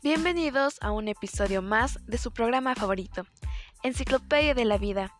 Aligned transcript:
Bienvenidos 0.00 0.76
a 0.80 0.92
un 0.92 1.08
episodio 1.08 1.60
más 1.60 1.98
de 2.06 2.18
su 2.18 2.30
programa 2.30 2.76
favorito, 2.76 3.26
Enciclopedia 3.82 4.54
de 4.54 4.64
la 4.64 4.78
Vida. 4.78 5.12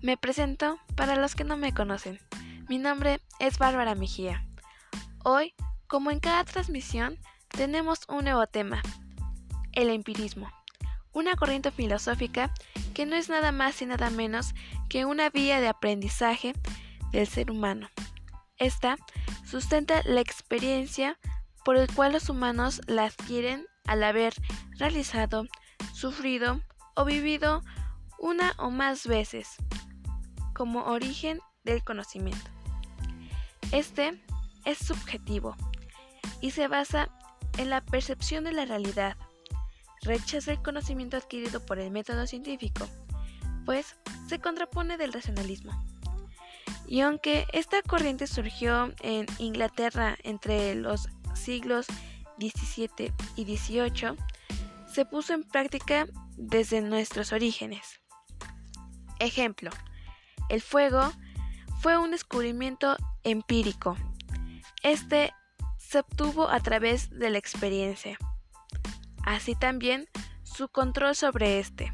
Me 0.00 0.16
presento 0.16 0.78
para 0.96 1.16
los 1.16 1.34
que 1.34 1.44
no 1.44 1.58
me 1.58 1.74
conocen. 1.74 2.18
Mi 2.66 2.78
nombre 2.78 3.20
es 3.40 3.58
Bárbara 3.58 3.94
Mejía. 3.94 4.46
Hoy, 5.22 5.54
como 5.86 6.10
en 6.10 6.18
cada 6.18 6.44
transmisión, 6.44 7.18
tenemos 7.48 8.06
un 8.08 8.24
nuevo 8.24 8.46
tema, 8.46 8.80
el 9.72 9.90
empirismo, 9.90 10.50
una 11.12 11.34
corriente 11.34 11.70
filosófica 11.70 12.54
que 12.94 13.04
no 13.04 13.16
es 13.16 13.28
nada 13.28 13.52
más 13.52 13.82
y 13.82 13.86
nada 13.86 14.08
menos 14.08 14.54
que 14.88 15.04
una 15.04 15.28
vía 15.28 15.60
de 15.60 15.68
aprendizaje 15.68 16.54
del 17.10 17.26
ser 17.26 17.50
humano. 17.50 17.90
Esta 18.56 18.96
sustenta 19.44 20.00
la 20.06 20.22
experiencia 20.22 21.18
por 21.66 21.76
el 21.76 21.92
cual 21.92 22.12
los 22.14 22.30
humanos 22.30 22.80
la 22.86 23.04
adquieren 23.04 23.66
al 23.86 24.04
haber 24.04 24.34
realizado, 24.78 25.46
sufrido 25.92 26.60
o 26.94 27.04
vivido 27.04 27.62
una 28.18 28.54
o 28.58 28.70
más 28.70 29.06
veces 29.06 29.56
como 30.54 30.84
origen 30.84 31.40
del 31.64 31.82
conocimiento. 31.82 32.50
Este 33.72 34.22
es 34.64 34.78
subjetivo 34.78 35.56
y 36.40 36.50
se 36.50 36.68
basa 36.68 37.08
en 37.58 37.70
la 37.70 37.80
percepción 37.84 38.44
de 38.44 38.52
la 38.52 38.64
realidad. 38.64 39.16
Rechaza 40.02 40.52
el 40.52 40.62
conocimiento 40.62 41.16
adquirido 41.16 41.64
por 41.64 41.78
el 41.78 41.90
método 41.90 42.26
científico, 42.26 42.88
pues 43.64 43.96
se 44.28 44.40
contrapone 44.40 44.96
del 44.98 45.12
racionalismo. 45.12 45.72
Y 46.86 47.00
aunque 47.00 47.46
esta 47.52 47.80
corriente 47.82 48.26
surgió 48.26 48.92
en 49.00 49.26
Inglaterra 49.38 50.16
entre 50.24 50.74
los 50.74 51.08
siglos 51.34 51.86
XVII 52.50 53.12
y 53.36 53.56
XVIII, 53.56 54.16
se 54.92 55.04
puso 55.04 55.32
en 55.32 55.42
práctica 55.42 56.06
desde 56.36 56.80
nuestros 56.80 57.32
orígenes. 57.32 58.00
Ejemplo, 59.18 59.70
el 60.48 60.60
fuego 60.60 61.12
fue 61.80 61.96
un 61.98 62.10
descubrimiento 62.10 62.96
empírico. 63.24 63.96
Este 64.82 65.32
se 65.78 66.00
obtuvo 66.00 66.48
a 66.48 66.60
través 66.60 67.10
de 67.10 67.30
la 67.30 67.38
experiencia. 67.38 68.18
Así 69.24 69.54
también 69.54 70.08
su 70.42 70.68
control 70.68 71.14
sobre 71.14 71.58
este. 71.58 71.92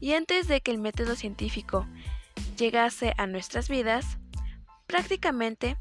Y 0.00 0.14
antes 0.14 0.48
de 0.48 0.60
que 0.60 0.70
el 0.70 0.78
método 0.78 1.14
científico 1.14 1.86
llegase 2.56 3.14
a 3.18 3.26
nuestras 3.26 3.68
vidas, 3.68 4.18
prácticamente 4.86 5.76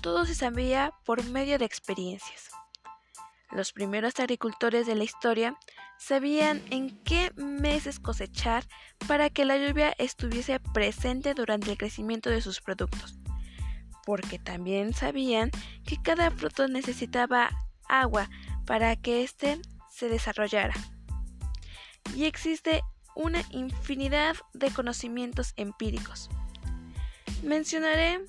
todo 0.00 0.26
se 0.26 0.34
sabía 0.34 0.92
por 1.04 1.24
medio 1.24 1.58
de 1.58 1.64
experiencias. 1.64 2.50
Los 3.52 3.72
primeros 3.72 4.18
agricultores 4.18 4.86
de 4.86 4.94
la 4.94 5.04
historia 5.04 5.58
sabían 5.98 6.62
en 6.70 6.98
qué 7.04 7.32
meses 7.36 8.00
cosechar 8.00 8.64
para 9.06 9.28
que 9.28 9.44
la 9.44 9.58
lluvia 9.58 9.94
estuviese 9.98 10.58
presente 10.58 11.34
durante 11.34 11.70
el 11.70 11.76
crecimiento 11.76 12.30
de 12.30 12.40
sus 12.40 12.62
productos, 12.62 13.18
porque 14.06 14.38
también 14.38 14.94
sabían 14.94 15.50
que 15.86 16.00
cada 16.00 16.30
fruto 16.30 16.66
necesitaba 16.66 17.50
agua 17.88 18.30
para 18.64 18.96
que 18.96 19.22
éste 19.22 19.60
se 19.90 20.08
desarrollara. 20.08 20.74
Y 22.16 22.24
existe 22.24 22.82
una 23.14 23.42
infinidad 23.50 24.36
de 24.54 24.70
conocimientos 24.70 25.52
empíricos. 25.56 26.30
Mencionaré 27.42 28.24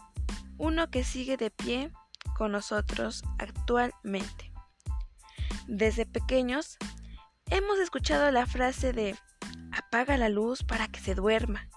uno 0.57 0.89
que 0.89 1.05
sigue 1.05 1.38
de 1.38 1.49
pie 1.49 1.91
con 2.35 2.51
nosotros 2.51 3.23
actualmente. 3.39 4.53
Desde 5.67 6.06
pequeños 6.06 6.78
hemos 7.50 7.79
escuchado 7.79 8.29
la 8.31 8.46
frase 8.46 8.94
de 8.94 9.16
apaga 9.72 10.18
la 10.18 10.29
luz 10.29 10.63
para 10.63 10.88
que 10.88 11.00
se 11.00 11.16
duerma. 11.16 11.69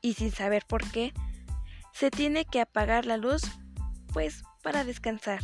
Y 0.00 0.14
sin 0.14 0.32
saber 0.32 0.64
por 0.66 0.88
qué, 0.90 1.12
se 1.92 2.10
tiene 2.10 2.44
que 2.44 2.60
apagar 2.60 3.06
la 3.06 3.16
luz, 3.16 3.42
pues 4.12 4.42
para 4.62 4.84
descansar. 4.84 5.40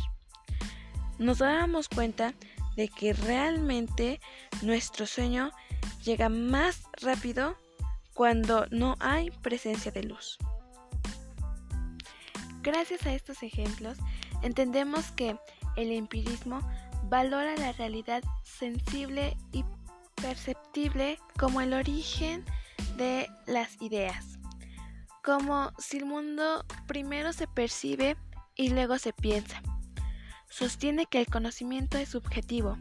Nos 1.17 1.39
dábamos 1.39 1.89
cuenta 1.89 2.33
de 2.75 2.87
que 2.87 3.13
realmente 3.13 4.19
nuestro 4.61 5.05
sueño 5.05 5.51
llega 6.03 6.29
más 6.29 6.83
rápido 7.01 7.55
cuando 8.13 8.65
no 8.71 8.95
hay 8.99 9.31
presencia 9.31 9.91
de 9.91 10.03
luz. 10.03 10.37
Gracias 12.61 13.05
a 13.05 13.13
estos 13.13 13.43
ejemplos, 13.43 13.97
entendemos 14.41 15.11
que 15.11 15.37
el 15.77 15.91
empirismo 15.91 16.59
valora 17.09 17.55
la 17.57 17.71
realidad 17.73 18.23
sensible 18.43 19.35
y 19.51 19.65
perceptible 20.15 21.19
como 21.37 21.61
el 21.61 21.73
origen 21.73 22.45
de 22.97 23.27
las 23.47 23.81
ideas, 23.81 24.39
como 25.23 25.71
si 25.79 25.97
el 25.97 26.05
mundo 26.05 26.65
primero 26.87 27.33
se 27.33 27.47
percibe 27.47 28.15
y 28.55 28.69
luego 28.69 28.97
se 28.99 29.13
piensa. 29.13 29.61
Sostiene 30.49 31.05
que 31.05 31.19
el 31.19 31.27
conocimiento 31.27 31.97
es 31.97 32.09
subjetivo, 32.09 32.77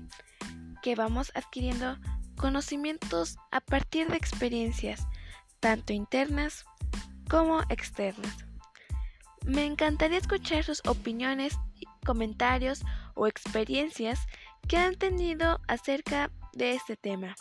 que 0.83 0.95
vamos 0.95 1.33
adquiriendo 1.35 1.99
conocimientos 2.37 3.37
a 3.51 3.61
partir 3.61 4.09
de 4.09 4.17
experiencias, 4.17 5.07
tanto 5.61 5.93
internas 5.93 6.65
como 7.31 7.63
externas. 7.69 8.45
Me 9.45 9.65
encantaría 9.65 10.19
escuchar 10.19 10.65
sus 10.65 10.83
opiniones, 10.87 11.59
comentarios 12.05 12.83
o 13.19 13.27
experiencias 13.27 14.27
que 14.67 14.77
han 14.79 14.95
tenido 14.95 15.61
acerca 15.69 16.31
de 16.53 16.73
este 16.73 16.97
tema. 16.97 17.35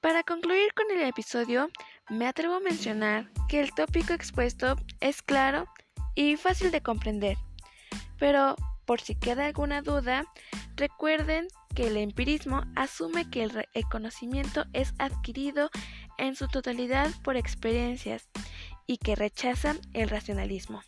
Para 0.00 0.22
concluir 0.22 0.72
con 0.74 0.96
el 0.96 1.06
episodio, 1.06 1.68
me 2.08 2.26
atrevo 2.26 2.54
a 2.54 2.60
mencionar 2.60 3.30
que 3.48 3.60
el 3.60 3.72
tópico 3.74 4.12
expuesto 4.12 4.76
es 5.00 5.22
claro 5.22 5.66
y 6.14 6.36
fácil 6.36 6.70
de 6.70 6.80
comprender, 6.80 7.36
pero 8.18 8.56
por 8.86 9.00
si 9.00 9.14
queda 9.14 9.46
alguna 9.46 9.82
duda, 9.82 10.24
recuerden 10.74 11.48
que 11.74 11.86
el 11.86 11.96
empirismo 11.96 12.62
asume 12.74 13.30
que 13.30 13.42
el, 13.42 13.84
conocimiento 13.90 14.64
es 14.72 14.94
adquirido 14.98 15.70
en 16.18 16.34
su 16.34 16.48
totalidad 16.48 17.10
por 17.22 17.36
experiencias 17.36 18.28
y 18.86 18.98
que 18.98 19.14
rechaza 19.14 19.76
el 19.92 20.08
racionalismo. 20.08 20.82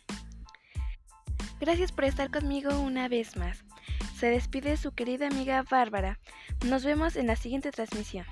Gracias 1.63 1.93
por 1.93 2.03
estar 2.03 2.29
conmigo 2.29 2.77
una 2.81 3.07
vez 3.07 3.37
más. 3.37 3.63
Se 4.19 4.27
despide 4.27 4.75
su 4.75 4.91
querida 4.91 5.27
amiga 5.27 5.63
Bárbara. 5.63 6.19
Nos 6.65 6.83
vemos 6.83 7.15
en 7.15 7.25
la 7.27 7.37
siguiente 7.37 7.71
transmisión. 7.71 8.25